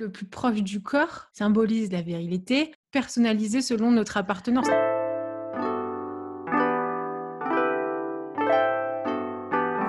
le 0.00 0.10
plus 0.10 0.24
proche 0.24 0.62
du 0.62 0.80
corps 0.80 1.28
symbolise 1.34 1.92
la 1.92 2.00
virilité, 2.00 2.72
personnalisée 2.90 3.60
selon 3.60 3.90
notre 3.90 4.16
appartenance. 4.16 4.66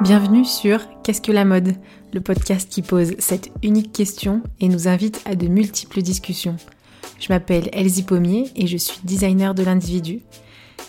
Bienvenue 0.02 0.44
sur 0.44 0.82
Qu'est-ce 1.04 1.22
que 1.22 1.32
la 1.32 1.46
mode 1.46 1.76
Le 2.14 2.20
podcast 2.20 2.70
qui 2.70 2.82
pose 2.82 3.14
cette 3.20 3.52
unique 3.64 3.94
question 3.94 4.44
et 4.60 4.68
nous 4.68 4.90
invite 4.90 5.22
à 5.26 5.36
de 5.36 5.48
multiples 5.48 6.02
discussions. 6.02 6.58
Je 7.20 7.28
m'appelle 7.30 7.70
Elsie 7.72 8.04
Pommier 8.04 8.52
et 8.58 8.68
je 8.68 8.78
suis 8.78 9.00
designer 9.06 9.56
de 9.56 9.64
l'individu. 9.64 10.24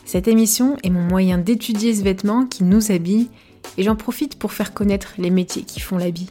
Cette 0.04 0.26
émission 0.26 0.76
est 0.82 0.90
mon 0.90 1.02
moyen 1.02 1.38
d'étudier 1.38 1.94
ce 1.94 2.02
vêtement 2.02 2.46
qui 2.46 2.64
nous 2.64 2.90
habille 2.90 3.30
et 3.78 3.84
j'en 3.84 3.94
profite 3.94 4.36
pour 4.36 4.52
faire 4.52 4.74
connaître 4.74 5.14
les 5.18 5.30
métiers 5.30 5.62
qui 5.62 5.78
font 5.78 5.98
l'habit. 5.98 6.28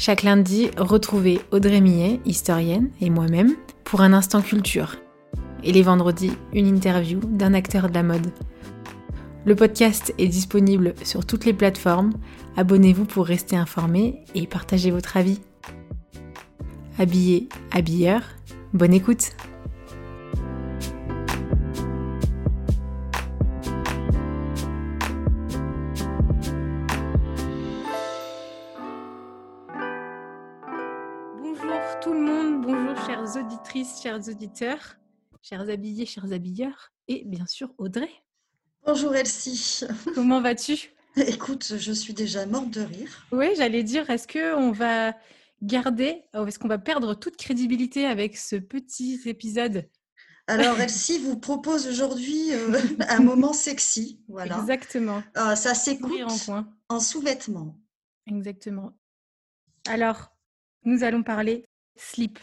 Chaque 0.00 0.22
lundi, 0.22 0.70
retrouvez 0.78 1.42
Audrey 1.50 1.82
Millet, 1.82 2.20
historienne, 2.24 2.88
et 3.02 3.10
moi-même 3.10 3.54
pour 3.84 4.00
un 4.00 4.14
instant 4.14 4.40
culture. 4.40 4.96
Et 5.62 5.72
les 5.72 5.82
vendredis, 5.82 6.32
une 6.54 6.66
interview 6.66 7.20
d'un 7.20 7.52
acteur 7.52 7.90
de 7.90 7.92
la 7.92 8.02
mode. 8.02 8.32
Le 9.44 9.54
podcast 9.54 10.14
est 10.16 10.28
disponible 10.28 10.94
sur 11.02 11.26
toutes 11.26 11.44
les 11.44 11.52
plateformes. 11.52 12.14
Abonnez-vous 12.56 13.04
pour 13.04 13.26
rester 13.26 13.56
informé 13.56 14.24
et 14.34 14.46
partager 14.46 14.90
votre 14.90 15.18
avis. 15.18 15.38
Habillé, 16.98 17.50
habilleur, 17.70 18.22
bonne 18.72 18.94
écoute! 18.94 19.32
Chers 34.10 34.28
auditeurs, 34.28 34.96
chers 35.40 35.70
habillés, 35.70 36.04
chers 36.04 36.32
habilleurs, 36.32 36.92
et 37.06 37.22
bien 37.26 37.46
sûr 37.46 37.72
Audrey. 37.78 38.10
Bonjour 38.84 39.14
Elsie. 39.14 39.84
Comment 40.16 40.40
vas-tu? 40.40 40.90
Écoute, 41.16 41.74
je 41.78 41.92
suis 41.92 42.12
déjà 42.12 42.44
morte 42.44 42.70
de 42.70 42.80
rire. 42.80 43.24
Oui, 43.30 43.50
j'allais 43.56 43.84
dire, 43.84 44.10
est-ce 44.10 44.26
qu'on 44.26 44.72
va 44.72 45.14
garder, 45.62 46.24
ou 46.34 46.44
est-ce 46.44 46.58
qu'on 46.58 46.66
va 46.66 46.78
perdre 46.78 47.14
toute 47.14 47.36
crédibilité 47.36 48.04
avec 48.04 48.36
ce 48.36 48.56
petit 48.56 49.20
épisode? 49.26 49.88
Alors, 50.48 50.80
Elsie 50.80 51.18
vous 51.18 51.38
propose 51.38 51.86
aujourd'hui 51.86 52.52
euh, 52.52 52.80
un 53.08 53.20
moment 53.20 53.52
sexy. 53.52 54.24
Voilà. 54.26 54.58
Exactement. 54.58 55.22
Euh, 55.36 55.54
ça 55.54 55.74
s'écoute 55.74 56.20
en, 56.48 56.64
en 56.88 56.98
sous-vêtements. 56.98 57.78
Exactement. 58.26 58.92
Alors, 59.86 60.34
nous 60.82 61.04
allons 61.04 61.22
parler 61.22 61.64
slip. 61.94 62.40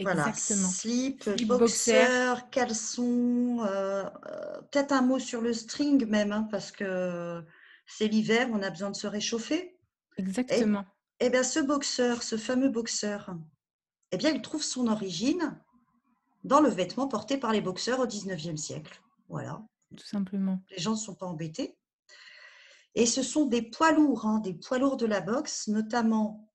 Voilà, 0.00 0.32
slip, 0.32 1.28
boxer, 1.46 2.48
caleçon, 2.50 3.64
euh, 3.64 4.04
euh, 4.04 4.60
peut-être 4.70 4.92
un 4.92 5.02
mot 5.02 5.18
sur 5.18 5.40
le 5.40 5.52
string 5.52 6.06
même, 6.06 6.30
hein, 6.30 6.46
parce 6.50 6.70
que 6.70 7.44
c'est 7.86 8.06
l'hiver, 8.06 8.48
on 8.52 8.62
a 8.62 8.70
besoin 8.70 8.90
de 8.90 8.96
se 8.96 9.08
réchauffer. 9.08 9.76
Exactement. 10.16 10.84
Et, 11.20 11.26
eh 11.26 11.30
bien 11.30 11.42
ce 11.42 11.58
boxeur, 11.58 12.22
ce 12.22 12.36
fameux 12.36 12.68
boxeur, 12.68 13.34
eh 14.12 14.16
bien 14.16 14.30
il 14.30 14.40
trouve 14.40 14.62
son 14.62 14.86
origine 14.86 15.58
dans 16.44 16.60
le 16.60 16.68
vêtement 16.68 17.08
porté 17.08 17.36
par 17.36 17.52
les 17.52 17.60
boxeurs 17.60 17.98
au 17.98 18.06
19e 18.06 18.56
siècle. 18.56 19.02
Voilà. 19.28 19.62
Tout 19.96 20.06
simplement. 20.06 20.62
Les 20.70 20.78
gens 20.78 20.92
ne 20.92 20.96
sont 20.96 21.14
pas 21.14 21.26
embêtés. 21.26 21.76
Et 22.94 23.06
ce 23.06 23.22
sont 23.22 23.46
des 23.46 23.62
poids 23.62 23.92
lourds, 23.92 24.26
hein, 24.26 24.38
des 24.40 24.54
poids 24.54 24.78
lourds 24.78 24.96
de 24.96 25.06
la 25.06 25.20
boxe, 25.20 25.66
notamment 25.68 26.48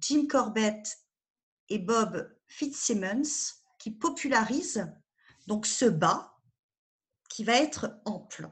Jim 0.00 0.26
Corbett 0.28 0.98
et 1.68 1.78
Bob 1.78 2.30
Fitzsimmons 2.48 3.54
qui 3.78 3.90
popularise 3.90 4.86
donc 5.46 5.66
ce 5.66 5.84
bas 5.84 6.36
qui 7.28 7.44
va 7.44 7.54
être 7.54 8.00
ample. 8.04 8.48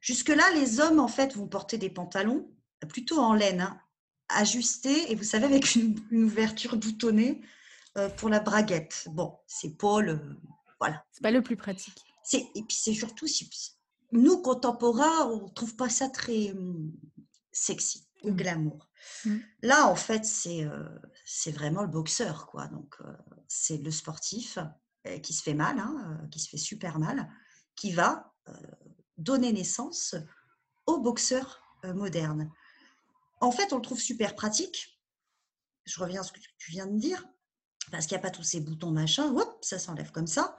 Jusque-là, 0.00 0.44
les 0.54 0.80
hommes 0.80 1.00
en 1.00 1.08
fait 1.08 1.34
vont 1.34 1.48
porter 1.48 1.78
des 1.78 1.90
pantalons 1.90 2.50
plutôt 2.88 3.18
en 3.18 3.34
laine, 3.34 3.60
hein, 3.60 3.80
ajustés 4.28 5.10
et 5.10 5.14
vous 5.14 5.24
savez 5.24 5.46
avec 5.46 5.74
une, 5.74 5.98
ouverture 6.12 6.76
boutonnée 6.76 7.42
euh, 7.96 8.08
pour 8.08 8.28
la 8.28 8.40
braguette. 8.40 9.08
Bon, 9.10 9.38
c'est 9.46 9.76
Paul, 9.76 10.08
euh, 10.08 10.40
voilà. 10.80 11.04
C'est 11.12 11.22
pas 11.22 11.30
le 11.30 11.42
plus 11.42 11.56
pratique. 11.56 12.02
et 12.32 12.62
puis 12.62 12.76
c'est 12.76 12.94
surtout 12.94 13.26
nous 14.12 14.42
contemporains, 14.42 15.26
on 15.26 15.48
trouve 15.48 15.74
pas 15.74 15.88
ça 15.88 16.08
très 16.08 16.50
hum, 16.52 16.92
sexy 17.50 18.06
ou 18.22 18.30
mmh. 18.30 18.36
glamour. 18.36 18.88
Mmh. 19.24 19.36
Là, 19.62 19.88
en 19.88 19.96
fait, 19.96 20.24
c'est 20.24 20.64
c'est 21.24 21.52
vraiment 21.52 21.82
le 21.82 21.88
boxeur, 21.88 22.46
quoi. 22.46 22.66
Donc, 22.68 22.96
c'est 23.48 23.78
le 23.78 23.90
sportif 23.90 24.58
qui 25.22 25.32
se 25.32 25.42
fait 25.42 25.54
mal, 25.54 25.78
hein, 25.78 26.28
qui 26.30 26.38
se 26.38 26.48
fait 26.48 26.56
super 26.56 26.98
mal, 26.98 27.30
qui 27.76 27.92
va 27.92 28.32
donner 29.18 29.52
naissance 29.52 30.14
au 30.86 31.00
boxeur 31.00 31.62
moderne. 31.84 32.50
En 33.40 33.50
fait, 33.50 33.72
on 33.72 33.76
le 33.76 33.82
trouve 33.82 34.00
super 34.00 34.34
pratique. 34.34 35.00
Je 35.84 35.98
reviens 36.00 36.20
à 36.20 36.24
ce 36.24 36.32
que 36.32 36.40
tu 36.58 36.70
viens 36.70 36.86
de 36.86 36.98
dire, 36.98 37.24
parce 37.90 38.06
qu'il 38.06 38.16
n'y 38.16 38.20
a 38.20 38.22
pas 38.22 38.30
tous 38.30 38.44
ces 38.44 38.60
boutons 38.60 38.92
machin. 38.92 39.34
Ça 39.62 39.78
s'enlève 39.78 40.12
comme 40.12 40.28
ça. 40.28 40.56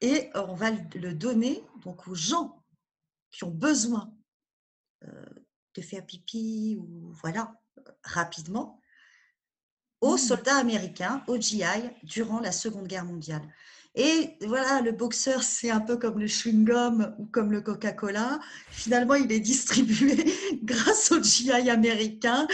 Et 0.00 0.30
on 0.34 0.54
va 0.54 0.70
le 0.70 1.14
donner 1.14 1.64
donc 1.82 2.08
aux 2.08 2.14
gens 2.14 2.62
qui 3.30 3.44
ont 3.44 3.50
besoin 3.50 4.14
de 5.02 5.80
faire 5.80 6.04
pipi 6.04 6.76
ou 6.78 7.12
voilà 7.12 7.58
rapidement 8.04 8.81
aux 10.02 10.16
mmh. 10.16 10.18
soldats 10.18 10.56
américains, 10.56 11.22
au 11.28 11.38
GI, 11.38 11.62
durant 12.02 12.40
la 12.40 12.52
Seconde 12.52 12.86
Guerre 12.86 13.06
mondiale. 13.06 13.42
Et 13.94 14.36
voilà, 14.46 14.80
le 14.80 14.92
boxeur, 14.92 15.42
c'est 15.42 15.70
un 15.70 15.80
peu 15.80 15.96
comme 15.96 16.18
le 16.18 16.26
chewing-gum 16.26 17.14
ou 17.18 17.26
comme 17.26 17.52
le 17.52 17.60
Coca-Cola. 17.60 18.40
Finalement, 18.68 19.14
il 19.14 19.30
est 19.32 19.40
distribué 19.40 20.24
grâce 20.62 21.12
au 21.12 21.22
GI 21.22 21.70
américain 21.70 22.46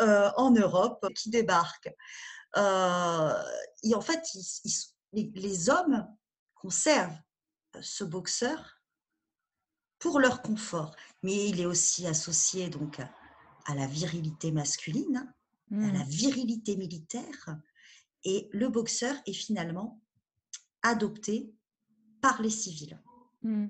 euh, 0.00 0.30
en 0.36 0.50
Europe 0.50 1.06
qui 1.14 1.30
débarque. 1.30 1.88
Euh, 2.56 3.32
et 3.82 3.94
en 3.94 4.00
fait, 4.00 4.22
les, 5.12 5.70
hommes 5.70 6.06
conservent 6.54 7.18
ce 7.80 8.04
boxeur 8.04 8.80
pour 9.98 10.20
leur 10.20 10.42
confort, 10.42 10.94
mais 11.22 11.48
il 11.48 11.60
est 11.60 11.66
aussi 11.66 12.06
associé 12.06 12.68
donc 12.68 13.00
à 13.66 13.74
la 13.74 13.86
virilité 13.86 14.52
masculine, 14.52 15.32
à 15.72 15.92
la 15.92 16.04
mmh. 16.04 16.08
virilité 16.08 16.76
militaire, 16.76 17.58
et 18.24 18.48
le 18.52 18.68
boxeur 18.68 19.14
est 19.26 19.32
finalement 19.32 20.00
adopté 20.82 21.52
par 22.20 22.40
les 22.42 22.50
civils. 22.50 23.00
Mmh. 23.42 23.66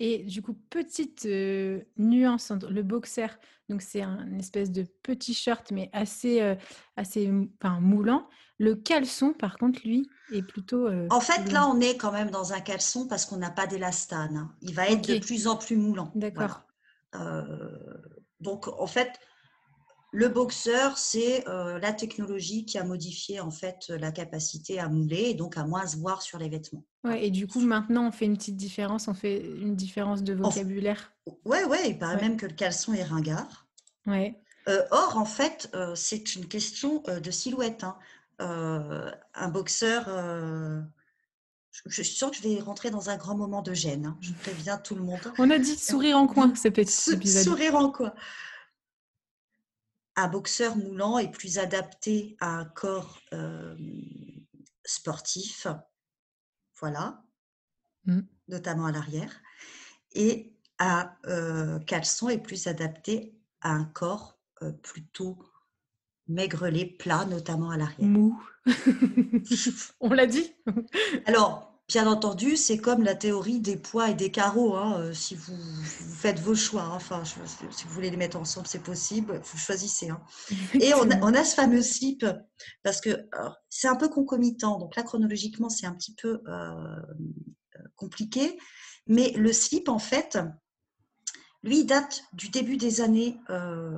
Et 0.00 0.18
du 0.18 0.42
coup, 0.42 0.54
petite 0.70 1.26
euh, 1.26 1.82
nuance 1.96 2.50
entre 2.50 2.68
le 2.68 2.82
boxer, 2.82 3.26
donc 3.68 3.82
c'est 3.82 4.02
un 4.02 4.38
espèce 4.38 4.70
de 4.70 4.86
petit 5.02 5.34
shirt, 5.34 5.72
mais 5.72 5.90
assez, 5.92 6.40
euh, 6.40 6.54
assez 6.96 7.30
enfin, 7.60 7.80
moulant. 7.80 8.28
Le 8.58 8.76
caleçon, 8.76 9.32
par 9.32 9.58
contre, 9.58 9.80
lui, 9.84 10.08
est 10.32 10.42
plutôt. 10.42 10.86
Euh, 10.86 11.06
en 11.10 11.20
fait, 11.20 11.50
là, 11.50 11.68
on 11.68 11.80
est 11.80 11.96
quand 11.96 12.12
même 12.12 12.30
dans 12.30 12.52
un 12.52 12.60
caleçon 12.60 13.08
parce 13.08 13.24
qu'on 13.24 13.36
n'a 13.36 13.50
pas 13.50 13.66
d'élastane. 13.66 14.36
Hein. 14.36 14.54
Il 14.62 14.74
va 14.74 14.88
être 14.88 15.06
de 15.06 15.18
plus 15.18 15.46
en 15.46 15.56
plus 15.56 15.76
moulant. 15.76 16.12
D'accord. 16.14 16.62
donc, 18.40 18.68
en 18.68 18.86
fait, 18.86 19.18
le 20.10 20.28
boxeur, 20.28 20.96
c'est 20.96 21.46
euh, 21.48 21.78
la 21.80 21.92
technologie 21.92 22.64
qui 22.64 22.78
a 22.78 22.84
modifié 22.84 23.40
en 23.40 23.50
fait 23.50 23.88
la 23.88 24.10
capacité 24.10 24.80
à 24.80 24.88
mouler 24.88 25.30
et 25.30 25.34
donc 25.34 25.58
à 25.58 25.64
moins 25.64 25.86
se 25.86 25.98
voir 25.98 26.22
sur 26.22 26.38
les 26.38 26.48
vêtements. 26.48 26.84
Ouais, 27.04 27.26
et 27.26 27.30
du 27.30 27.46
coup, 27.46 27.60
maintenant, 27.60 28.08
on 28.08 28.10
fait 28.10 28.24
une 28.24 28.36
petite 28.36 28.56
différence, 28.56 29.08
on 29.08 29.14
fait 29.14 29.38
une 29.38 29.76
différence 29.76 30.22
de 30.22 30.32
vocabulaire. 30.32 31.12
Ouais, 31.44 31.64
ouais, 31.64 31.90
il 31.90 31.98
paraît 31.98 32.20
même 32.20 32.38
que 32.38 32.46
le 32.46 32.54
caleçon 32.54 32.94
est 32.94 33.02
ringard. 33.02 33.66
Ouais. 34.06 34.40
Euh, 34.68 34.82
or, 34.90 35.18
en 35.18 35.26
fait, 35.26 35.70
euh, 35.74 35.94
c'est 35.94 36.34
une 36.36 36.46
question 36.46 37.02
de 37.06 37.30
silhouette. 37.30 37.84
Hein. 37.84 37.96
un 38.38 39.48
boxeur, 39.48 40.06
je, 41.86 42.02
suis 42.02 42.14
sûre 42.14 42.30
que 42.30 42.36
je 42.38 42.42
vais 42.42 42.60
rentrer 42.60 42.90
dans 42.90 43.10
un 43.10 43.18
grand 43.18 43.36
moment 43.36 43.60
de 43.60 43.74
gêne. 43.74 44.06
Hein. 44.06 44.18
Je 44.22 44.32
préviens 44.32 44.78
tout 44.78 44.94
le 44.94 45.02
monde. 45.02 45.20
On 45.38 45.50
a 45.50 45.58
dit 45.58 45.76
sourire 45.76 46.16
en 46.16 46.26
coin, 46.26 46.54
ce 46.54 46.68
petit. 46.68 46.92
Sourire 47.44 47.76
en 47.76 47.90
coin 47.90 48.14
un 50.22 50.28
boxeur 50.28 50.76
moulant 50.76 51.18
est 51.18 51.30
plus 51.30 51.58
adapté 51.58 52.36
à 52.40 52.58
un 52.58 52.64
corps 52.64 53.20
sportif, 54.84 55.66
voilà, 56.80 57.22
mmh. 58.06 58.20
notamment 58.48 58.86
à 58.86 58.92
l'arrière, 58.92 59.40
et 60.12 60.54
un 60.78 61.10
caleçon 61.86 62.28
est 62.28 62.38
plus 62.38 62.66
adapté 62.66 63.38
à 63.60 63.72
un 63.72 63.84
corps 63.84 64.38
plutôt 64.82 65.38
maigrelet, 66.28 66.86
plat, 66.86 67.24
notamment 67.24 67.70
à 67.70 67.76
l'arrière. 67.76 68.08
Mou. 68.08 68.40
On 70.00 70.10
l'a 70.10 70.26
dit. 70.26 70.52
Alors, 71.26 71.77
Bien 71.88 72.06
entendu, 72.06 72.58
c'est 72.58 72.76
comme 72.76 73.02
la 73.02 73.14
théorie 73.14 73.60
des 73.60 73.78
poids 73.78 74.10
et 74.10 74.14
des 74.14 74.30
carreaux. 74.30 74.76
Hein, 74.76 75.00
euh, 75.00 75.14
si 75.14 75.34
vous, 75.34 75.56
faites 75.82 76.38
vos 76.38 76.54
choix, 76.54 76.82
hein. 76.82 76.92
enfin, 76.92 77.22
si 77.24 77.84
vous 77.84 77.90
voulez 77.94 78.10
les 78.10 78.18
mettre 78.18 78.36
ensemble, 78.36 78.66
c'est 78.66 78.82
possible. 78.82 79.40
Vous 79.42 79.56
choisissez. 79.56 80.10
Hein. 80.10 80.20
Et 80.74 80.92
on 80.92 81.08
a, 81.10 81.44
ce 81.44 81.54
fameux 81.54 81.80
slip 81.80 82.26
parce 82.82 83.00
que 83.00 83.26
c'est 83.70 83.88
un 83.88 83.96
peu 83.96 84.10
concomitant. 84.10 84.78
Donc 84.78 84.96
là, 84.96 85.02
chronologiquement, 85.02 85.70
c'est 85.70 85.86
un 85.86 85.94
petit 85.94 86.14
peu 86.14 86.42
euh, 86.46 87.00
compliqué. 87.96 88.58
Mais 89.06 89.30
le 89.30 89.50
slip, 89.54 89.88
en 89.88 89.98
fait, 89.98 90.38
lui, 91.62 91.86
date 91.86 92.22
du 92.34 92.50
début 92.50 92.76
des 92.76 93.00
années, 93.00 93.40
euh, 93.48 93.96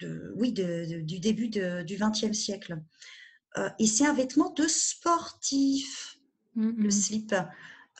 de, 0.00 0.34
oui, 0.36 0.52
du 0.52 1.20
début 1.20 1.48
du 1.48 1.96
XXe 1.96 2.36
siècle. 2.36 2.82
et 3.78 3.86
c'est 3.86 4.04
un 4.04 4.12
vêtement 4.12 4.50
de 4.50 4.66
sportif. 4.66 6.19
Mmh, 6.54 6.70
le 6.76 6.88
mmh. 6.88 6.90
slip. 6.90 7.34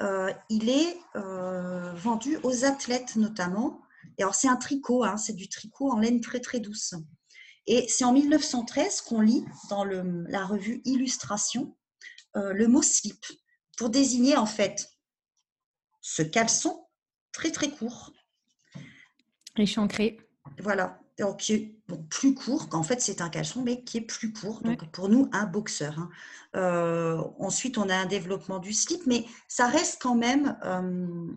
Euh, 0.00 0.32
il 0.48 0.68
est 0.70 0.96
euh, 1.16 1.92
vendu 1.94 2.38
aux 2.42 2.64
athlètes 2.64 3.16
notamment. 3.16 3.82
Et 4.18 4.22
alors 4.22 4.34
c'est 4.34 4.48
un 4.48 4.56
tricot, 4.56 5.04
hein, 5.04 5.16
c'est 5.16 5.34
du 5.34 5.48
tricot 5.48 5.90
en 5.90 5.98
laine 5.98 6.20
très 6.20 6.40
très 6.40 6.60
douce. 6.60 6.94
Et 7.66 7.86
c'est 7.88 8.04
en 8.04 8.12
1913 8.12 9.02
qu'on 9.02 9.20
lit 9.20 9.44
dans 9.68 9.84
le, 9.84 10.24
la 10.28 10.44
revue 10.44 10.80
Illustration 10.84 11.76
euh, 12.36 12.52
le 12.52 12.68
mot 12.68 12.82
slip 12.82 13.24
pour 13.76 13.90
désigner 13.90 14.36
en 14.36 14.46
fait 14.46 14.88
ce 16.00 16.22
caleçon 16.22 16.86
très 17.32 17.50
très 17.50 17.70
court. 17.70 18.12
Échancré. 19.56 20.18
Voilà, 20.58 20.99
qui 21.36 21.52
est 21.52 21.74
plus 22.08 22.34
court, 22.34 22.68
qu'en 22.68 22.82
fait 22.82 23.00
c'est 23.00 23.20
un 23.20 23.28
caleçon, 23.28 23.62
mais 23.62 23.82
qui 23.82 23.98
est 23.98 24.02
plus 24.02 24.32
court. 24.32 24.62
Donc 24.62 24.90
pour 24.90 25.08
nous, 25.08 25.28
un 25.32 25.46
boxeur. 25.46 25.98
Hein. 25.98 26.10
Euh, 26.56 27.22
ensuite, 27.38 27.78
on 27.78 27.88
a 27.88 27.94
un 27.94 28.06
développement 28.06 28.58
du 28.58 28.72
slip, 28.72 29.02
mais 29.06 29.24
ça 29.48 29.66
reste 29.66 30.00
quand 30.00 30.14
même 30.14 30.56
euh, 30.64 31.28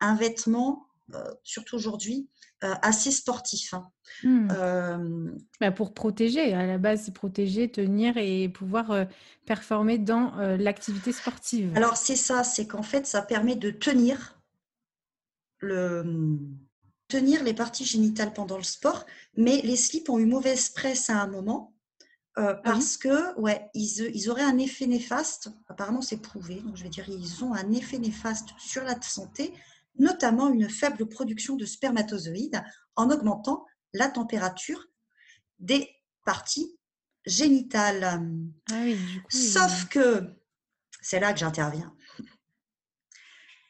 un 0.00 0.14
vêtement, 0.14 0.86
euh, 1.14 1.22
surtout 1.42 1.76
aujourd'hui, 1.76 2.28
assez 2.60 3.12
sportif. 3.12 3.72
Hein. 3.72 3.88
Hmm. 4.24 5.30
Bah, 5.60 5.70
pour 5.70 5.94
protéger, 5.94 6.54
à 6.54 6.66
la 6.66 6.76
base, 6.76 7.02
c'est 7.04 7.14
protéger, 7.14 7.70
tenir 7.70 8.16
et 8.16 8.48
pouvoir 8.48 9.06
performer 9.46 9.98
dans 9.98 10.34
l'activité 10.56 11.12
sportive. 11.12 11.72
Alors 11.76 11.96
c'est 11.96 12.16
ça, 12.16 12.42
c'est 12.42 12.66
qu'en 12.66 12.82
fait, 12.82 13.06
ça 13.06 13.22
permet 13.22 13.54
de 13.54 13.70
tenir 13.70 14.40
le 15.60 16.04
tenir 17.08 17.42
les 17.42 17.54
parties 17.54 17.84
génitales 17.84 18.32
pendant 18.32 18.56
le 18.56 18.62
sport, 18.62 19.06
mais 19.36 19.60
les 19.62 19.76
slips 19.76 20.08
ont 20.10 20.18
eu 20.18 20.26
mauvaise 20.26 20.68
presse 20.68 21.10
à 21.10 21.20
un 21.20 21.26
moment 21.26 21.74
euh, 22.38 22.54
ah 22.54 22.60
parce 22.62 22.96
que 22.96 23.38
ouais, 23.40 23.68
ils, 23.74 24.30
auraient 24.30 24.42
un 24.42 24.58
effet 24.58 24.86
néfaste. 24.86 25.50
Apparemment, 25.68 26.02
c'est 26.02 26.22
prouvé. 26.22 26.60
Donc, 26.60 26.76
je 26.76 26.84
vais 26.84 26.88
dire, 26.88 27.08
ils 27.08 27.42
ont 27.42 27.52
un 27.52 27.72
effet 27.72 27.98
néfaste 27.98 28.50
sur 28.58 28.84
la 28.84 29.00
santé, 29.02 29.52
notamment 29.98 30.48
une 30.48 30.68
faible 30.68 31.08
production 31.08 31.56
de 31.56 31.64
spermatozoïdes 31.64 32.62
en 32.94 33.10
augmentant 33.10 33.66
la 33.92 34.08
température 34.08 34.86
des 35.58 35.90
parties 36.24 36.78
génitales. 37.26 38.20
Ah 38.70 38.84
Sauf 39.28 39.86
que 39.88 40.36
c'est 41.00 41.18
là 41.18 41.32
que 41.32 41.40
j'interviens. 41.40 41.92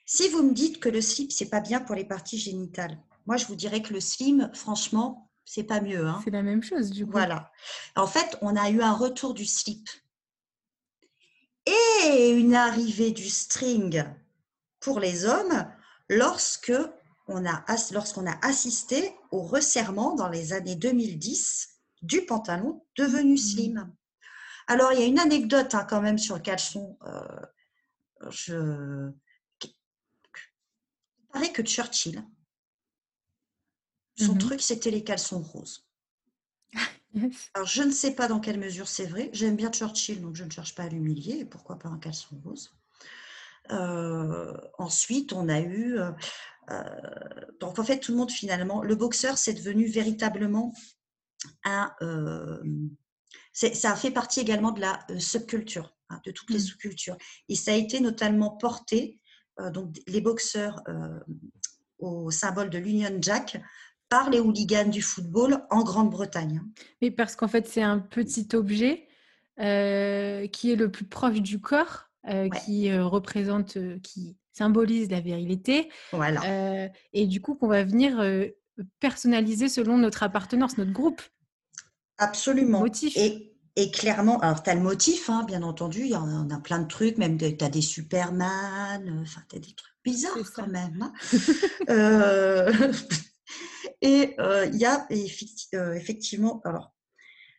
Si 0.04 0.28
vous 0.28 0.42
me 0.42 0.52
dites 0.52 0.80
que 0.80 0.88
le 0.88 1.00
slip 1.00 1.32
c'est 1.32 1.48
pas 1.50 1.60
bien 1.60 1.80
pour 1.80 1.94
les 1.94 2.04
parties 2.04 2.38
génitales, 2.38 2.98
moi, 3.28 3.36
je 3.36 3.44
vous 3.44 3.56
dirais 3.56 3.82
que 3.82 3.92
le 3.92 4.00
slim, 4.00 4.50
franchement, 4.54 5.30
c'est 5.44 5.62
pas 5.62 5.82
mieux. 5.82 6.06
Hein. 6.06 6.22
C'est 6.24 6.30
la 6.30 6.42
même 6.42 6.62
chose, 6.62 6.90
du 6.90 7.04
coup. 7.04 7.12
Voilà. 7.12 7.52
En 7.94 8.06
fait, 8.06 8.38
on 8.40 8.56
a 8.56 8.70
eu 8.70 8.80
un 8.80 8.94
retour 8.94 9.34
du 9.34 9.44
slip 9.44 9.86
et 11.66 12.30
une 12.30 12.54
arrivée 12.54 13.10
du 13.10 13.28
string 13.28 14.02
pour 14.80 14.98
les 14.98 15.26
hommes 15.26 15.70
lorsque 16.08 16.72
on 17.26 17.44
a, 17.46 17.66
lorsqu'on 17.92 18.26
a 18.26 18.38
assisté 18.40 19.14
au 19.30 19.42
resserrement 19.42 20.14
dans 20.14 20.30
les 20.30 20.54
années 20.54 20.76
2010 20.76 21.68
du 22.00 22.24
pantalon 22.24 22.82
devenu 22.96 23.34
mmh. 23.34 23.36
slim. 23.36 23.94
Alors, 24.68 24.94
il 24.94 25.00
y 25.00 25.02
a 25.02 25.06
une 25.06 25.18
anecdote 25.18 25.74
hein, 25.74 25.86
quand 25.86 26.00
même 26.00 26.16
sur 26.16 26.36
le 26.36 26.40
caleçon. 26.40 26.96
Euh, 27.06 28.30
je... 28.30 29.10
Il 29.64 31.30
paraît 31.30 31.52
que 31.52 31.62
Churchill, 31.62 32.24
son 34.18 34.34
mmh 34.34 34.38
truc, 34.38 34.60
c'était 34.60 34.90
les 34.90 35.04
caleçons 35.04 35.40
roses. 35.40 35.88
Alors, 37.54 37.66
je 37.66 37.82
ne 37.82 37.90
sais 37.90 38.14
pas 38.14 38.28
dans 38.28 38.40
quelle 38.40 38.58
mesure 38.58 38.88
c'est 38.88 39.06
vrai. 39.06 39.30
J'aime 39.32 39.56
bien 39.56 39.70
Churchill, 39.70 40.20
donc 40.20 40.36
je 40.36 40.44
ne 40.44 40.50
cherche 40.50 40.74
pas 40.74 40.84
à 40.84 40.88
l'humilier. 40.88 41.44
Pourquoi 41.44 41.78
pas 41.78 41.88
un 41.88 41.98
caleçon 41.98 42.40
rose 42.44 42.72
euh, 43.70 44.52
Ensuite, 44.78 45.32
on 45.32 45.48
a 45.48 45.60
eu. 45.60 45.98
Euh, 45.98 46.10
euh, 46.70 46.82
donc, 47.60 47.78
en 47.78 47.84
fait, 47.84 47.98
tout 47.98 48.12
le 48.12 48.18
monde, 48.18 48.30
finalement, 48.30 48.82
le 48.82 48.94
boxeur, 48.94 49.38
c'est 49.38 49.54
devenu 49.54 49.86
véritablement 49.86 50.74
un. 51.64 51.92
ça 53.52 53.92
a 53.92 53.96
fait 53.96 54.10
partie 54.10 54.40
également 54.40 54.72
de 54.72 54.80
la 54.80 54.98
subculture, 55.18 55.94
hein, 56.10 56.20
de 56.24 56.30
toutes 56.30 56.50
les 56.50 56.58
mmh. 56.58 56.62
sous-cultures. 56.62 57.16
Et 57.48 57.54
ça 57.54 57.72
a 57.72 57.76
été 57.76 58.00
notamment 58.00 58.50
porté, 58.50 59.20
donc 59.72 59.96
les 60.06 60.20
boxeurs 60.20 60.82
au 61.98 62.30
symbole 62.30 62.70
de 62.70 62.78
l'Union 62.78 63.16
Jack 63.20 63.60
par 64.08 64.30
les 64.30 64.40
hooligans 64.40 64.88
du 64.88 65.02
football 65.02 65.62
en 65.70 65.82
Grande-Bretagne. 65.82 66.62
Mais 67.02 67.10
parce 67.10 67.36
qu'en 67.36 67.48
fait, 67.48 67.66
c'est 67.66 67.82
un 67.82 67.98
petit 67.98 68.48
objet 68.54 69.08
euh, 69.60 70.46
qui 70.46 70.70
est 70.72 70.76
le 70.76 70.90
plus 70.90 71.04
proche 71.04 71.40
du 71.40 71.60
corps, 71.60 72.10
euh, 72.28 72.48
qui 72.48 72.90
euh, 72.90 73.04
représente, 73.04 73.76
qui 74.02 74.36
symbolise 74.52 75.10
la 75.10 75.20
virilité. 75.20 75.90
Voilà. 76.12 76.90
et 77.12 77.26
du 77.26 77.40
coup, 77.40 77.54
qu'on 77.54 77.68
va 77.68 77.84
venir 77.84 78.24
personnaliser 79.00 79.68
selon 79.68 79.98
notre 79.98 80.22
appartenance, 80.22 80.78
notre 80.78 80.92
groupe. 80.92 81.22
Absolument. 82.18 82.80
Motif. 82.80 83.16
Et, 83.16 83.52
et 83.76 83.90
clairement, 83.90 84.40
alors 84.40 84.62
tu 84.62 84.70
as 84.70 84.74
le 84.74 84.80
motif, 84.80 85.30
hein, 85.30 85.44
bien 85.46 85.62
entendu, 85.62 86.00
il 86.00 86.10
y 86.10 86.16
en 86.16 86.50
a 86.50 86.58
plein 86.58 86.80
de 86.80 86.88
trucs, 86.88 87.18
même 87.18 87.38
tu 87.38 87.64
as 87.64 87.68
des 87.68 87.82
Superman, 87.82 89.20
enfin 89.22 89.40
tu 89.48 89.56
as 89.56 89.60
des 89.60 89.72
trucs 89.72 89.94
bizarres 90.04 90.52
quand 90.54 90.66
même. 90.66 91.12
Hein. 91.88 92.66
Et 94.00 94.34
euh, 94.38 94.66
il 94.66 94.76
y 94.76 94.84
a 94.84 95.06
euh, 95.10 95.92
effectivement, 95.94 96.60
alors, 96.64 96.92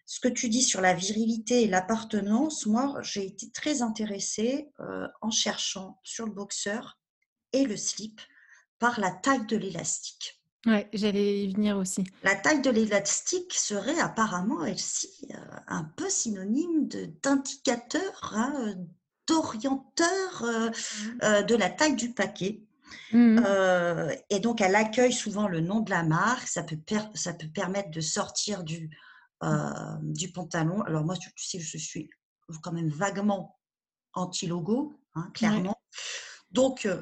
ce 0.05 0.19
que 0.19 0.27
tu 0.27 0.49
dis 0.49 0.63
sur 0.63 0.81
la 0.81 0.93
virilité 0.93 1.63
et 1.63 1.67
l'appartenance, 1.67 2.65
moi, 2.65 2.97
j'ai 3.01 3.25
été 3.25 3.51
très 3.51 3.81
intéressée 3.81 4.69
euh, 4.79 5.07
en 5.21 5.31
cherchant 5.31 5.99
sur 6.03 6.25
le 6.25 6.31
boxeur 6.31 6.99
et 7.53 7.65
le 7.65 7.77
slip 7.77 8.19
par 8.79 8.99
la 8.99 9.11
taille 9.11 9.45
de 9.45 9.57
l'élastique. 9.57 10.41
Oui, 10.65 10.85
j'allais 10.93 11.45
y 11.45 11.53
venir 11.53 11.77
aussi. 11.77 12.03
La 12.23 12.35
taille 12.35 12.61
de 12.61 12.69
l'élastique 12.69 13.53
serait 13.53 13.99
apparemment, 13.99 14.65
elle-ci, 14.65 15.29
un 15.67 15.83
peu 15.95 16.09
synonyme 16.09 16.87
d'indicateur, 17.23 18.33
hein, 18.35 18.75
d'orienteur 19.25 20.43
mmh. 20.43 21.43
de 21.45 21.55
la 21.55 21.69
taille 21.69 21.95
du 21.95 22.13
paquet. 22.13 22.61
Mmh 23.11 23.39
euh, 23.45 24.15
et 24.29 24.39
donc, 24.39 24.61
elle 24.61 24.75
accueille 24.75 25.13
souvent 25.13 25.47
le 25.47 25.61
nom 25.61 25.79
de 25.79 25.89
la 25.89 26.03
marque. 26.03 26.47
Ça 26.47 26.63
peut, 26.63 26.77
ça 27.13 27.33
peut 27.33 27.47
permettre 27.47 27.91
de 27.91 28.01
sortir 28.01 28.63
du, 28.63 28.89
euh, 29.43 29.69
du 30.01 30.31
pantalon. 30.31 30.81
Alors, 30.83 31.03
moi, 31.03 31.15
tu, 31.17 31.29
sais, 31.35 31.59
je 31.59 31.77
suis 31.77 32.09
quand 32.61 32.71
même 32.71 32.89
vaguement 32.89 33.57
anti-logo, 34.13 34.99
hein, 35.15 35.29
clairement. 35.33 35.79
Donc, 36.51 36.85
euh, 36.85 37.01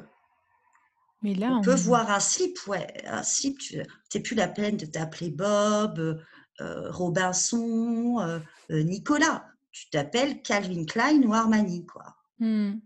Mais 1.22 1.34
là, 1.34 1.52
on, 1.52 1.62
peut 1.62 1.74
voir 1.74 2.10
un 2.10 2.20
slip. 2.20 2.56
Ouais, 2.66 2.86
un 3.06 3.22
slip, 3.22 3.58
tu 3.58 3.82
n'es 4.14 4.20
plus 4.20 4.36
la 4.36 4.48
peine 4.48 4.76
de 4.76 4.86
t'appeler 4.86 5.30
Bob, 5.30 6.22
Robinson, 6.60 8.40
Nicolas. 8.70 9.46
Tu 9.70 9.90
t'appelles 9.90 10.42
Calvin 10.42 10.84
Klein 10.86 11.22
ou 11.22 11.34
Armani, 11.34 11.86
quoi. 11.86 12.16
Mmh. 12.40 12.78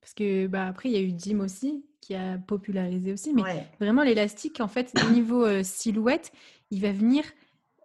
Parce 0.00 0.14
que 0.14 0.46
bah, 0.46 0.66
après, 0.66 0.88
il 0.88 0.92
y 0.92 0.96
a 0.96 1.02
eu 1.02 1.12
Dim 1.12 1.40
aussi, 1.40 1.84
qui 2.00 2.14
a 2.14 2.38
popularisé 2.38 3.12
aussi. 3.12 3.32
Mais 3.32 3.68
vraiment, 3.80 4.02
l'élastique, 4.02 4.60
en 4.60 4.68
fait, 4.68 4.92
au 5.06 5.10
niveau 5.10 5.44
euh, 5.44 5.62
silhouette, 5.62 6.32
il 6.70 6.80
va 6.80 6.92
venir 6.92 7.24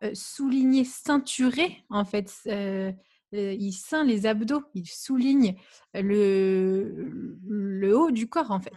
euh, 0.03 0.11
souligner, 0.13 0.85
ceinturer, 0.85 1.83
en 1.89 2.05
fait. 2.05 2.33
Euh, 2.47 2.91
il 3.31 3.73
ceint 3.73 4.05
les 4.05 4.27
abdos, 4.27 4.63
il 4.75 4.87
souligne 4.87 5.55
le, 5.93 7.11
le 7.45 7.97
haut 7.97 8.11
du 8.11 8.29
corps, 8.29 8.51
en 8.51 8.61
fait. 8.61 8.71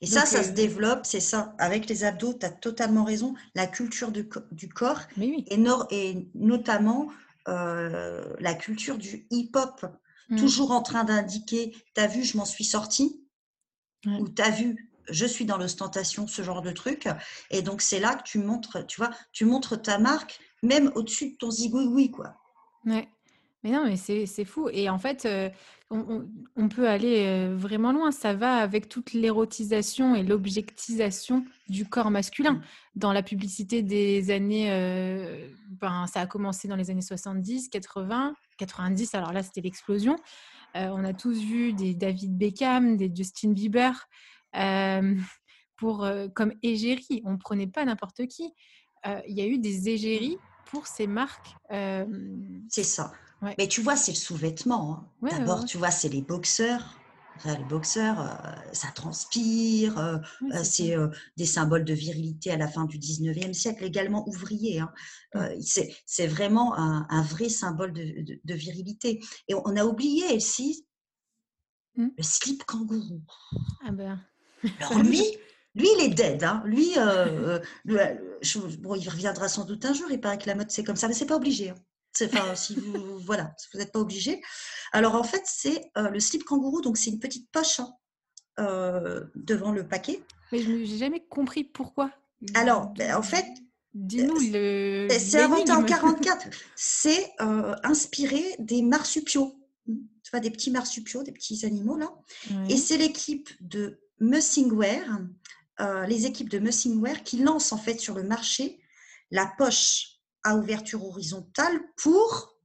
Et 0.00 0.06
ça, 0.06 0.26
ça 0.26 0.42
se 0.42 0.50
développe, 0.50 1.00
c'est 1.04 1.20
ça. 1.20 1.54
Avec 1.58 1.88
les 1.88 2.02
abdos, 2.02 2.34
tu 2.34 2.44
as 2.44 2.50
totalement 2.50 3.04
raison. 3.04 3.34
La 3.54 3.68
culture 3.68 4.10
du, 4.10 4.28
du 4.50 4.68
corps, 4.68 5.02
et, 5.20 5.44
et, 5.90 6.28
notamment 6.34 7.08
la 7.46 8.54
culture 8.54 8.98
du 8.98 9.26
hip-hop. 9.30 9.86
Mmh. 10.28 10.36
Toujours 10.36 10.70
en 10.70 10.82
train 10.82 11.04
d'indiquer, 11.04 11.74
t'as 11.94 12.06
vu, 12.06 12.22
je 12.22 12.36
m'en 12.36 12.44
suis 12.44 12.64
sortie? 12.64 13.19
Ou 14.06 14.28
t'as 14.28 14.50
vu, 14.50 14.90
je 15.10 15.26
suis 15.26 15.44
dans 15.44 15.58
l'ostentation, 15.58 16.26
ce 16.26 16.42
genre 16.42 16.62
de 16.62 16.70
truc. 16.70 17.08
Et 17.50 17.62
donc, 17.62 17.82
c'est 17.82 18.00
là 18.00 18.14
que 18.14 18.22
tu 18.22 18.38
montres, 18.38 18.86
tu 18.86 19.00
vois, 19.00 19.10
tu 19.32 19.44
montres 19.44 19.80
ta 19.80 19.98
marque, 19.98 20.38
même 20.62 20.90
au-dessus 20.94 21.32
de 21.32 21.36
ton 21.36 21.50
zigouigoui, 21.50 22.10
quoi. 22.10 22.34
Ouais. 22.84 23.08
Mais 23.62 23.72
non, 23.72 23.84
mais 23.84 23.96
c'est 23.96 24.44
fou. 24.46 24.70
Et 24.72 24.88
en 24.88 24.98
fait, 24.98 25.28
on, 25.90 26.68
peut 26.70 26.88
aller 26.88 27.48
vraiment 27.54 27.92
loin. 27.92 28.10
Ça 28.10 28.32
va 28.32 28.56
avec 28.56 28.88
toute 28.88 29.12
l'érotisation 29.12 30.14
et 30.14 30.22
l'objectisation 30.22 31.44
du 31.68 31.84
corps 31.84 32.10
masculin. 32.10 32.52
Mmh. 32.52 32.62
Dans 32.96 33.12
la 33.12 33.22
publicité 33.22 33.82
des 33.82 34.30
années, 34.30 34.70
ben, 35.68 36.06
ça 36.06 36.22
a 36.22 36.26
commencé 36.26 36.68
dans 36.68 36.76
les 36.76 36.90
années 36.90 37.02
70, 37.02 37.68
80, 37.68 38.34
90. 38.56 39.14
Alors 39.14 39.34
là, 39.34 39.42
c'était 39.42 39.60
l'explosion. 39.60 40.16
On 40.74 41.04
a 41.04 41.12
tous 41.12 41.38
vu 41.38 41.72
des 41.72 41.94
David 41.94 42.36
Beckham, 42.36 42.96
des 42.96 43.10
Justin 43.14 43.52
Bieber, 43.52 44.08
pour, 45.76 46.08
comme 46.34 46.52
égérie. 46.62 47.22
On 47.24 47.32
ne 47.32 47.38
prenait 47.38 47.66
pas 47.66 47.84
n'importe 47.84 48.26
qui. 48.26 48.52
Il 49.04 49.36
y 49.36 49.40
a 49.40 49.46
eu 49.46 49.58
des 49.58 49.88
égéries 49.88 50.38
pour 50.66 50.86
ces 50.86 51.06
marques. 51.06 51.54
C'est 52.68 52.84
ça. 52.84 53.12
Mais 53.58 53.68
tu 53.68 53.80
vois, 53.80 53.96
c'est 53.96 54.12
le 54.12 54.16
sous-vêtement. 54.16 55.06
Hein. 55.22 55.28
D'abord, 55.30 55.64
tu 55.64 55.78
vois, 55.78 55.90
c'est 55.90 56.10
les 56.10 56.22
boxeurs. 56.22 56.99
Les 57.44 57.64
boxeurs, 57.64 58.20
euh, 58.20 58.72
ça 58.72 58.88
transpire, 58.94 59.98
euh, 59.98 60.18
euh, 60.52 60.64
c'est 60.64 60.94
des 61.36 61.46
symboles 61.46 61.84
de 61.84 61.94
virilité 61.94 62.50
à 62.50 62.56
la 62.56 62.68
fin 62.68 62.84
du 62.84 62.98
19e 62.98 63.52
siècle, 63.52 63.84
également 63.84 64.28
ouvrier. 64.28 64.80
Hein. 64.80 64.92
c'est 65.60 66.26
vraiment 66.26 66.74
un, 66.76 67.22
vrai 67.22 67.48
symbole 67.48 67.92
de, 67.92 68.54
virilité. 68.54 69.20
Et 69.48 69.54
on 69.54 69.76
a 69.76 69.84
oublié, 69.84 70.36
aussi 70.36 70.86
mmh. 71.96 72.08
le 72.16 72.22
slip 72.22 72.64
kangourou. 72.64 73.22
Ah 73.84 73.92
ben. 73.92 74.20
Alors 74.80 74.98
lui, 75.02 75.24
lui, 75.74 75.88
il 75.98 76.04
est 76.04 76.14
dead. 76.14 76.44
Hein. 76.44 76.62
Lui, 76.66 76.94
bon, 78.78 78.94
il 78.94 79.08
reviendra 79.08 79.48
sans 79.48 79.64
doute 79.64 79.84
un 79.84 79.94
jour. 79.94 80.08
Il 80.10 80.20
paraît 80.20 80.38
que 80.38 80.46
la 80.46 80.54
mode, 80.54 80.70
c'est 80.70 80.84
comme 80.84 80.96
ça, 80.96 81.08
mais 81.08 81.14
c'est 81.14 81.26
pas 81.26 81.36
obligé. 81.36 81.72
Enfin, 82.22 82.54
si 82.54 82.74
vous 82.74 83.18
voilà, 83.20 83.54
vous 83.72 83.78
n'êtes 83.78 83.92
pas 83.92 84.00
obligé. 84.00 84.42
Alors 84.92 85.14
en 85.14 85.22
fait, 85.22 85.42
c'est 85.44 85.90
euh, 85.96 86.08
le 86.10 86.20
slip 86.20 86.44
kangourou, 86.44 86.80
donc 86.80 86.96
c'est 86.96 87.10
une 87.10 87.20
petite 87.20 87.50
poche 87.50 87.80
hein, 87.80 87.92
euh, 88.58 89.24
devant 89.34 89.72
le 89.72 89.86
paquet. 89.86 90.22
Mais 90.52 90.60
je 90.60 90.70
n'ai 90.70 90.98
jamais 90.98 91.24
compris 91.28 91.64
pourquoi. 91.64 92.10
Alors, 92.54 92.88
ben, 92.94 93.14
en 93.14 93.22
fait, 93.22 93.46
dis-nous 93.94 94.38
le. 94.38 95.06
Ben, 95.08 95.20
c'est 95.20 95.40
inventé 95.40 95.72
en 95.72 95.84
44. 95.84 96.48
c'est 96.74 97.30
euh, 97.40 97.74
inspiré 97.84 98.42
des 98.58 98.82
marsupiaux. 98.82 99.56
Tu 99.86 100.30
vois, 100.32 100.40
des 100.40 100.50
petits 100.50 100.70
marsupiaux, 100.70 101.22
des 101.22 101.32
petits 101.32 101.64
animaux 101.64 101.96
là. 101.96 102.12
Et 102.68 102.76
c'est 102.76 102.96
l'équipe 102.96 103.50
de 103.60 104.00
Mussingwear, 104.20 105.20
les 106.06 106.26
équipes 106.26 106.50
de 106.50 106.58
Mussingwear 106.58 107.24
qui 107.24 107.38
lancent 107.38 107.72
en 107.72 107.78
fait 107.78 107.98
sur 107.98 108.14
le 108.14 108.22
marché 108.22 108.80
la 109.30 109.46
poche 109.46 110.19
à 110.44 110.56
ouverture 110.56 111.04
horizontale 111.04 111.80
pour 111.96 112.56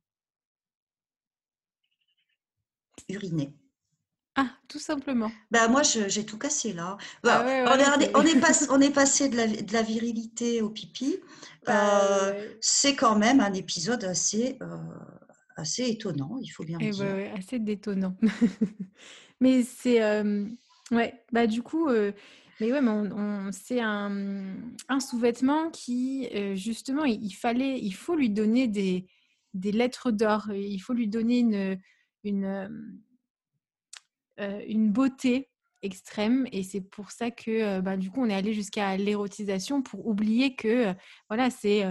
uriner. 3.09 3.53
Ah, 4.37 4.49
tout 4.67 4.79
simplement. 4.79 5.31
Ben, 5.49 5.69
moi, 5.69 5.81
j'ai 5.83 6.25
tout 6.25 6.37
cassé 6.37 6.73
là. 6.73 6.97
Ah 7.23 7.45
on, 7.45 7.99
est, 8.01 8.15
on, 8.15 8.81
est 8.81 8.89
passé 8.93 9.29
de 9.29 9.71
la, 9.73 9.81
virilité 9.81 10.61
au 10.61 10.69
pipi. 10.69 11.17
Bah, 11.65 12.03
euh, 12.03 12.53
c'est 12.59 12.95
quand 12.95 13.17
même 13.17 13.39
un 13.39 13.53
épisode 13.53 14.03
assez, 14.03 14.57
euh, 14.61 14.77
assez 15.55 15.83
étonnant, 15.83 16.37
il 16.41 16.49
faut 16.49 16.65
bien 16.65 16.77
le 16.79 16.89
dire. 16.89 17.33
assez 17.37 17.59
détonnant. 17.59 18.15
mais 19.39 19.63
c'est. 19.63 20.03
Euh, 20.03 20.45
ouais, 20.91 21.23
bah, 21.31 21.47
du 21.47 21.61
coup, 21.61 21.87
mais 22.59 22.71
ouais, 22.71 22.81
mais 22.81 22.91
on, 22.91 23.51
c'est 23.51 23.81
un, 23.81 24.55
un 24.87 24.99
sous-vêtement 24.99 25.69
qui, 25.71 26.29
euh, 26.33 26.55
justement, 26.55 27.03
il, 27.03 27.33
fallait, 27.33 27.79
il 27.79 27.91
faut 27.91 28.15
lui 28.15 28.29
donner 28.29 28.67
des, 28.67 29.07
des 29.53 29.73
lettres 29.73 30.11
d'or. 30.11 30.51
Il 30.53 30.79
faut 30.79 30.93
lui 30.93 31.07
donner 31.07 31.39
une, 31.39 31.79
une, 32.23 32.45
euh, 32.45 32.69
euh, 34.39 34.61
une 34.67 34.91
beauté 34.91 35.49
extrême. 35.81 36.47
Et 36.53 36.63
c'est 36.63 36.81
pour 36.81 37.11
ça 37.11 37.29
que, 37.29 37.81
bah, 37.81 37.97
du 37.97 38.09
coup, 38.09 38.21
on 38.21 38.29
est 38.29 38.35
allé 38.35 38.53
jusqu'à 38.53 38.95
l'érotisation 38.95 39.81
pour 39.81 40.07
oublier 40.07 40.55
que, 40.55 40.93
voilà, 41.29 41.49
c'est 41.49 41.83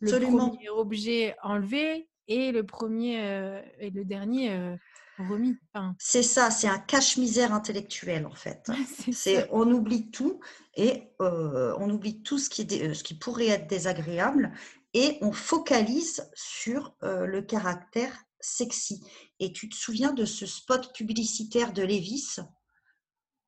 le 0.00 0.20
premier 0.20 0.68
objet 0.68 1.36
enlevé 1.42 2.08
et 2.26 2.50
le 2.50 2.64
premier 2.64 3.62
et 3.78 3.90
le 3.90 4.04
dernier 4.04 4.76
remis. 5.24 5.56
C'est 5.98 6.22
ça, 6.22 6.50
c'est 6.50 6.68
un 6.68 6.78
cache-misère 6.78 7.52
intellectuel 7.52 8.26
en 8.26 8.34
fait. 8.34 8.70
c'est 9.12 9.48
on 9.50 9.70
oublie 9.70 10.10
tout 10.10 10.40
et 10.76 11.10
euh, 11.20 11.74
on 11.78 11.90
oublie 11.90 12.22
tout 12.22 12.38
ce 12.38 12.48
qui, 12.48 12.66
euh, 12.80 12.94
ce 12.94 13.02
qui 13.02 13.14
pourrait 13.14 13.48
être 13.48 13.68
désagréable 13.68 14.52
et 14.94 15.18
on 15.20 15.32
focalise 15.32 16.30
sur 16.34 16.94
euh, 17.02 17.26
le 17.26 17.42
caractère 17.42 18.12
sexy. 18.40 19.02
Et 19.40 19.52
tu 19.52 19.68
te 19.68 19.76
souviens 19.76 20.12
de 20.12 20.24
ce 20.24 20.46
spot 20.46 20.94
publicitaire 20.94 21.72
de 21.72 21.82
Levis 21.82 22.36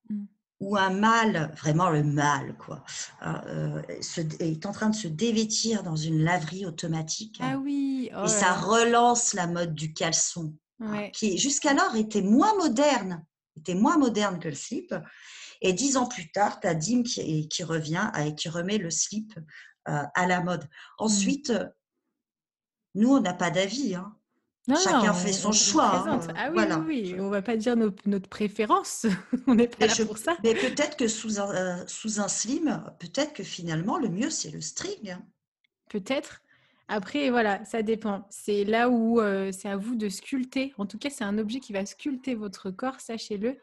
mmh. 0.09 0.25
où 0.61 0.77
un 0.77 0.91
mâle, 0.91 1.53
vraiment 1.57 1.91
le 1.91 2.03
mâle, 2.03 2.57
quoi, 2.59 2.85
est 4.41 4.67
en 4.67 4.73
train 4.73 4.91
de 4.91 4.97
se 4.97 5.09
dévêtir 5.09 5.83
dans 5.83 5.97
une 5.97 6.23
laverie 6.25 6.67
automatique. 6.67 7.39
Ah 7.41 7.57
oui. 7.59 8.11
et 8.11 8.17
oh 8.17 8.27
ça 8.27 8.53
relance 8.53 9.35
la 9.35 9.47
mode 9.47 9.75
du 9.75 9.95
caleçon. 9.95 10.55
Hein, 10.81 11.11
qui 11.11 11.37
jusqu'alors 11.37 11.95
était 11.97 12.23
moins 12.23 12.57
moderne, 12.57 13.25
était 13.57 13.75
moins 13.75 13.99
moderne 13.99 14.39
que 14.39 14.49
le 14.49 14.55
slip. 14.55 14.95
Et 15.61 15.75
dix 15.75 15.99
ans 15.99 16.07
plus 16.07 16.33
tard, 16.33 16.59
tu 16.61 16.67
as 16.67 16.75
Dim 16.75 17.03
qui, 17.03 17.49
qui, 17.49 17.63
revient 17.65 18.11
et 18.19 18.35
qui 18.35 18.49
remet 18.49 18.79
le 18.79 18.91
slip 18.91 19.35
euh, 19.89 20.03
à 20.15 20.27
la 20.27 20.41
mode. 20.41 20.65
Mmh. 20.65 20.69
Ensuite, 20.99 21.53
nous, 22.95 23.15
on 23.15 23.21
n'a 23.21 23.35
pas 23.35 23.51
d'avis. 23.51 23.95
Hein. 23.95 24.17
Chacun 24.69 25.13
fait 25.13 25.33
son 25.33 25.53
choix. 25.53 26.09
Hein, 26.09 26.21
ah 26.37 26.51
oui, 26.51 27.13
oui, 27.13 27.21
on 27.21 27.29
va 27.29 27.43
pas 27.43 27.57
dire 27.57 27.77
notre 27.77 28.29
préférence. 28.29 29.07
on 29.47 29.55
n'est 29.55 29.69
pas 29.69 29.87
là 29.87 29.95
pour 30.07 30.19
ça. 30.19 30.37
Mais 30.45 30.55
peut-être 30.55 30.97
que 30.97 31.09
sous 31.09 31.41
un, 31.41 31.55
euh, 31.55 31.85
sous 31.87 32.21
un 32.21 32.29
slim, 32.29 32.85
peut-être 32.99 33.33
que 33.33 33.43
finalement, 33.43 33.99
le 33.99 34.09
mieux, 34.09 34.31
c'est 34.31 34.51
le 34.51 34.61
string. 34.61 35.17
Peut-être. 35.89 36.43
Après, 36.93 37.31
voilà, 37.31 37.65
ça 37.65 37.83
dépend. 37.83 38.27
C'est 38.31 38.65
là 38.65 38.91
où 38.91 39.21
euh, 39.21 39.53
c'est 39.53 39.69
à 39.69 39.77
vous 39.77 39.95
de 39.95 40.09
sculpter. 40.09 40.75
En 40.77 40.87
tout 40.87 40.99
cas, 40.99 41.09
c'est 41.09 41.23
un 41.23 41.39
objet 41.39 41.61
qui 41.61 41.73
va 41.73 41.87
sculpter 41.87 42.35
votre 42.35 42.73
corps, 42.73 42.99
sachez-le. 42.99 43.57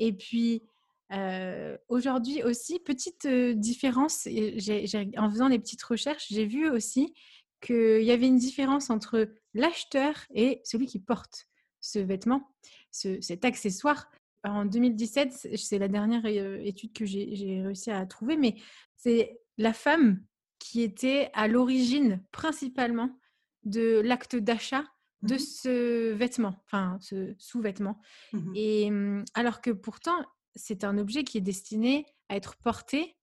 et 0.00 0.12
puis, 0.12 0.64
euh, 1.12 1.78
aujourd'hui 1.88 2.42
aussi, 2.42 2.80
petite 2.80 3.26
euh, 3.26 3.54
différence, 3.54 4.26
en 4.26 5.30
faisant 5.30 5.46
les 5.46 5.60
petites 5.60 5.84
recherches, 5.84 6.26
j'ai 6.30 6.46
vu 6.46 6.68
aussi 6.68 7.14
qu'il 7.60 8.02
y 8.02 8.10
avait 8.10 8.26
une 8.26 8.38
différence 8.38 8.90
entre 8.90 9.32
l'acheteur 9.54 10.14
et 10.34 10.62
celui 10.64 10.86
qui 10.86 10.98
porte 10.98 11.46
ce 11.80 12.00
vêtement, 12.00 12.50
cet 12.90 13.44
accessoire. 13.44 14.10
En 14.42 14.64
2017, 14.64 15.48
c'est 15.54 15.78
la 15.78 15.86
dernière 15.86 16.26
étude 16.26 16.92
que 16.92 17.06
j'ai 17.06 17.62
réussi 17.62 17.92
à 17.92 18.04
trouver, 18.04 18.36
mais 18.36 18.56
c'est 18.96 19.38
la 19.58 19.72
femme 19.72 20.24
qui 20.62 20.82
était 20.82 21.28
à 21.34 21.48
l'origine 21.48 22.22
principalement 22.30 23.18
de 23.64 24.00
l'acte 24.04 24.36
d'achat 24.36 24.84
de 25.22 25.34
mmh 25.34 25.38
ce 25.38 26.12
vêtement, 26.12 26.60
enfin 26.64 26.98
ce 27.00 27.34
sous-vêtement. 27.38 28.00
Mmh 28.32 28.52
Et 28.54 28.90
mmh, 28.90 29.24
alors 29.34 29.60
que 29.60 29.70
pourtant, 29.70 30.24
c'est 30.54 30.84
un 30.84 30.98
objet 30.98 31.24
qui 31.24 31.38
est 31.38 31.42
destiné 31.42 32.06
à 32.28 32.36
être 32.36 32.56
porté 32.56 33.16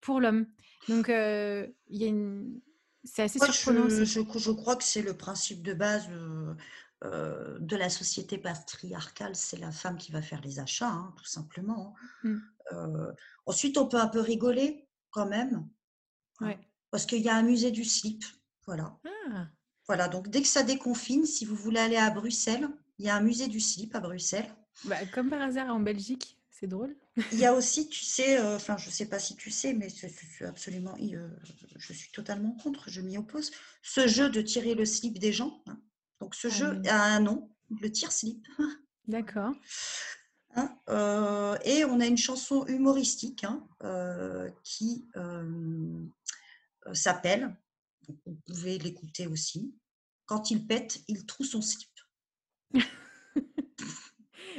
pour 0.00 0.20
l'homme. 0.20 0.46
Donc, 0.88 1.08
il 1.08 1.72
y 1.90 2.04
a 2.04 2.06
une... 2.06 2.60
c'est 3.04 3.22
assez 3.22 3.38
surprenant. 3.38 3.88
Je, 3.88 4.04
je, 4.04 4.50
crois 4.52 4.76
que 4.76 4.84
c'est 4.84 5.02
le 5.02 5.16
principe 5.16 5.62
de 5.62 5.74
base 5.74 6.08
euh, 7.04 7.58
de 7.60 7.76
la 7.76 7.90
société 7.90 8.38
patriarcale, 8.38 9.36
c'est 9.36 9.58
la 9.58 9.72
femme 9.72 9.98
qui 9.98 10.10
va 10.10 10.22
faire 10.22 10.40
les 10.40 10.58
achats, 10.58 10.90
hein, 10.90 11.14
tout 11.16 11.26
simplement. 11.26 11.94
Euh, 12.72 13.12
ensuite, 13.46 13.78
on 13.78 13.88
peut 13.88 14.00
un 14.00 14.08
peu 14.08 14.20
rigoler 14.20 14.88
quand 15.10 15.26
même. 15.26 15.66
Hein. 16.40 16.46
Ouais 16.46 16.58
parce 16.90 17.06
qu'il 17.06 17.22
y 17.22 17.28
a 17.28 17.36
un 17.36 17.42
musée 17.42 17.70
du 17.70 17.84
slip. 17.84 18.24
Voilà. 18.66 18.98
Ah. 19.06 19.48
Voilà, 19.86 20.08
donc 20.08 20.28
dès 20.28 20.42
que 20.42 20.48
ça 20.48 20.62
déconfine, 20.62 21.24
si 21.24 21.46
vous 21.46 21.56
voulez 21.56 21.80
aller 21.80 21.96
à 21.96 22.10
Bruxelles, 22.10 22.68
il 22.98 23.06
y 23.06 23.08
a 23.08 23.16
un 23.16 23.22
musée 23.22 23.48
du 23.48 23.60
slip 23.60 23.94
à 23.94 24.00
Bruxelles. 24.00 24.48
Bah, 24.84 24.96
comme 25.12 25.30
par 25.30 25.40
hasard 25.40 25.74
en 25.74 25.80
Belgique, 25.80 26.38
c'est 26.50 26.66
drôle. 26.66 26.94
Il 27.32 27.38
y 27.38 27.46
a 27.46 27.54
aussi, 27.54 27.88
tu 27.88 28.04
sais, 28.04 28.38
euh, 28.38 28.56
enfin, 28.56 28.76
je 28.76 28.88
ne 28.88 28.92
sais 28.92 29.06
pas 29.06 29.18
si 29.18 29.36
tu 29.36 29.50
sais, 29.50 29.72
mais 29.72 29.88
c'est 29.88 30.44
absolument, 30.44 30.94
euh, 31.00 31.28
je 31.76 31.92
suis 31.92 32.10
totalement 32.12 32.52
contre, 32.52 32.90
je 32.90 33.00
m'y 33.00 33.16
oppose, 33.16 33.50
ce 33.82 34.06
jeu 34.06 34.28
de 34.28 34.40
tirer 34.40 34.74
le 34.74 34.84
slip 34.84 35.18
des 35.18 35.32
gens. 35.32 35.62
Hein. 35.66 35.80
Donc, 36.20 36.34
ce 36.34 36.48
ah 36.48 36.50
jeu 36.50 36.82
a 36.88 37.02
un 37.02 37.20
nom, 37.20 37.50
le 37.80 37.90
tire-slip. 37.90 38.46
D'accord. 39.08 39.54
Hein, 40.54 40.76
euh, 40.90 41.56
et 41.64 41.84
on 41.84 42.00
a 42.00 42.06
une 42.06 42.16
chanson 42.16 42.66
humoristique 42.66 43.44
hein, 43.44 43.66
qui 44.64 45.06
s'appelle. 46.92 47.56
Vous 48.08 48.36
pouvez 48.46 48.78
l'écouter 48.78 49.26
aussi. 49.26 49.74
Quand 50.26 50.50
il 50.50 50.66
pète, 50.66 51.00
il 51.08 51.26
trouve 51.26 51.46
son 51.46 51.60
slip. 51.60 51.88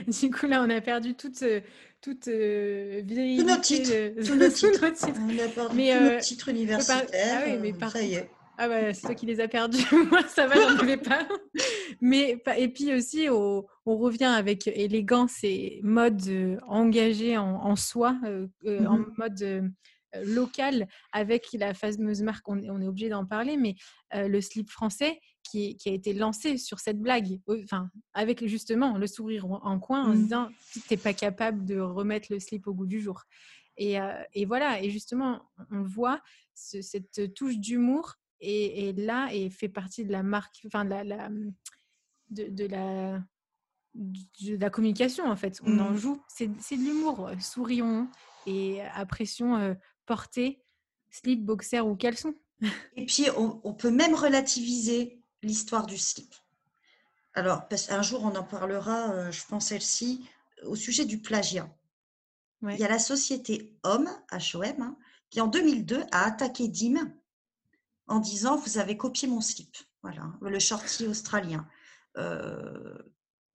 du 0.08 0.32
coup, 0.32 0.48
là, 0.48 0.64
on 0.64 0.70
a 0.70 0.82
perdu 0.82 1.16
toute, 1.16 1.42
euh, 1.44 1.62
toute 2.02 2.28
euh, 2.28 3.02
Tout 3.02 3.46
notre 3.46 3.62
titre. 3.62 4.24
Tout 4.26 4.36
notre 4.36 4.56
titre. 4.56 5.20
On 5.20 5.40
a 5.40 5.48
perdu 5.48 5.76
Mais, 5.76 5.98
tout 5.98 6.04
notre 6.04 6.24
titre 6.24 6.50
universitaire. 6.50 7.42
Ah 7.42 7.44
oui, 7.48 7.58
mais 7.60 7.74
par, 7.74 7.92
ça 7.92 8.02
y 8.02 8.16
est. 8.16 8.30
Ah 8.62 8.68
bah, 8.68 8.94
c'est 8.94 9.04
toi 9.04 9.16
qui 9.16 9.26
les 9.26 9.40
as 9.40 9.48
perdus. 9.48 9.86
Moi, 10.12 10.22
ça 10.28 10.46
va, 10.46 10.56
j'en 10.56 10.80
avais 10.80 10.98
pas. 10.98 11.26
Mais, 12.02 12.44
et 12.58 12.68
puis 12.68 12.94
aussi, 12.94 13.30
on, 13.30 13.66
revient 13.86 14.26
avec 14.26 14.68
élégance 14.68 15.44
et 15.44 15.80
mode 15.82 16.22
euh, 16.28 16.58
engagé 16.68 17.38
en, 17.38 17.76
soi, 17.78 18.18
euh, 18.26 18.48
euh, 18.66 18.86
en 18.86 19.00
mmh 19.00 19.14
mode 19.18 19.72
local, 20.24 20.88
avec 21.12 21.48
la 21.54 21.74
fameuse 21.74 22.22
marque, 22.22 22.48
on, 22.48 22.58
on 22.70 22.82
est 22.82 22.88
obligé 22.88 23.10
d'en 23.10 23.26
parler, 23.26 23.58
mais 23.58 23.76
le 24.14 24.42
slip 24.42 24.70
français 24.70 25.20
qui, 25.44 25.78
qui, 25.78 25.90
a 25.90 25.94
été 25.94 26.14
lancé 26.14 26.58
sur 26.58 26.80
cette 26.80 27.00
blague, 27.00 27.40
enfin, 27.64 27.90
avec 28.14 28.46
justement 28.46 28.98
le 28.98 29.08
sourire 29.08 29.46
en 29.46 29.80
coin 29.80 30.06
en 30.06 30.14
mmh. 30.14 30.22
disant 30.22 30.50
tu 30.74 30.82
n'es 30.92 30.98
pas 30.98 31.14
capable 31.14 31.66
de 31.66 31.80
remettre 31.80 32.32
le 32.32 32.40
slip 32.40 32.68
au 32.68 32.74
goût 32.74 32.88
du 32.88 33.02
jour. 33.02 33.24
Et, 33.78 33.98
et 34.34 34.46
voilà, 34.46 34.82
et 34.82 34.90
justement, 34.90 35.42
on 35.72 35.84
voit 35.84 36.22
cette 36.54 37.34
touche 37.34 37.58
d'humour 37.58 38.16
et, 38.42 38.94
là 38.94 39.30
et 39.34 39.50
fait 39.50 39.70
partie 39.70 40.06
de 40.06 40.12
la 40.12 40.24
marque, 40.24 40.62
enfin 40.68 40.86
de 40.86 40.90
la, 40.90 41.30
de, 42.30 42.66
la 42.68 43.22
de 43.96 44.56
la 44.58 44.70
communication 44.70 45.26
en 45.26 45.36
fait. 45.36 45.60
On 45.64 45.80
en 45.80 45.92
mmh. 45.92 45.98
joue, 45.98 46.22
c'est 46.28 46.48
de 46.48 46.84
l'humour, 46.84 47.32
sourions 47.40 48.10
et 48.46 48.82
à 48.82 49.06
pression 49.06 49.58
euh, 49.58 49.74
porter 50.10 50.60
slip, 51.12 51.46
boxer 51.46 51.82
ou 51.82 51.96
caleçon. 51.96 52.34
Et 52.96 53.06
puis, 53.06 53.28
on, 53.38 53.74
peut 53.76 53.92
même 53.92 54.16
relativiser 54.16 55.22
l'histoire 55.44 55.86
du 55.86 56.00
slip. 56.00 56.34
Alors, 57.36 57.68
parce 57.68 57.92
un 57.92 58.02
jour, 58.02 58.24
on 58.24 58.36
en 58.36 58.44
parlera, 58.44 59.12
euh, 59.12 59.32
je 59.32 59.46
pense, 59.46 59.68
celle-ci, 59.68 60.28
au 60.64 60.76
sujet 60.76 61.06
du 61.06 61.20
plagiat. 61.20 61.70
Il 62.64 62.78
y 62.78 62.84
a 62.84 62.90
la 62.90 63.00
société 63.00 63.72
Homme, 63.84 64.10
HOM, 64.32 64.82
hein, 64.82 64.98
qui 65.30 65.40
en 65.42 65.48
2002 65.48 66.04
a 66.12 66.26
attaqué 66.26 66.68
Dim 66.68 67.14
en 68.08 68.20
disant 68.20 68.58
Vous 68.58 68.80
avez 68.80 68.98
copié 68.98 69.28
mon 69.28 69.42
slip, 69.42 69.78
voilà, 70.02 70.34
le 70.42 70.60
shorty 70.60 71.06
australien. 71.06 71.68
Euh, 72.18 72.98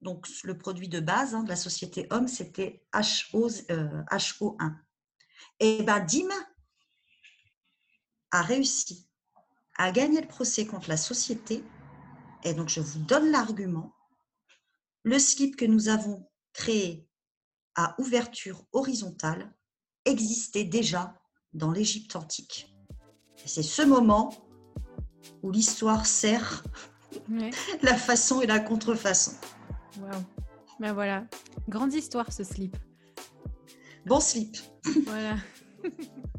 donc, 0.01 0.29
le 0.45 0.57
produit 0.57 0.89
de 0.89 1.01
base 1.01 1.35
hein, 1.35 1.43
de 1.43 1.49
la 1.49 1.57
société 1.57 2.07
Homme, 2.11 2.29
c'était 2.29 2.87
HO, 2.95 3.51
euh, 3.71 4.03
HO1. 4.11 4.75
Et 5.65 5.83
ben, 5.83 5.99
Dim 6.01 6.29
a 8.33 8.43
réussi 8.43 9.09
à 9.79 9.93
gagner 9.93 10.21
le 10.21 10.29
procès 10.29 10.67
contre 10.67 10.91
la 10.91 10.99
société. 10.99 11.65
Et 12.43 12.53
donc, 12.53 12.69
je 12.69 12.83
vous 12.83 12.99
donne 12.99 13.31
l'argument. 13.31 13.95
Le 15.05 15.19
slip 15.19 15.57
que 15.57 15.65
nous 15.65 15.89
avons 15.89 16.29
créé 16.53 17.09
à 17.77 17.99
ouverture 17.99 18.67
horizontale 18.75 19.55
existait 20.05 20.65
déjà 20.65 21.19
dans 21.55 21.73
l'Égypte 21.73 22.15
antique. 22.15 22.71
C'est 23.47 23.63
ce 23.63 23.81
moment 23.81 24.35
où 25.43 25.51
l'histoire 25.51 26.05
sert 26.05 26.63
la 27.83 27.97
façon 27.97 28.43
et 28.43 28.47
la 28.47 28.61
contrefaçon. 28.61 29.33
Wow. 29.99 30.11
Ben 30.79 30.93
voilà, 30.93 31.27
grande 31.71 31.95
histoire 31.95 32.31
ce 32.35 32.45
slip. 32.45 32.77
Bon 34.05 34.21
slip. 34.21 34.59
Voilà. 34.85 35.37